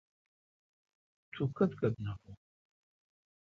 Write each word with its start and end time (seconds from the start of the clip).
توکت 1.31 1.71
کت 1.79 1.93
نٹوں۔ 2.03 2.35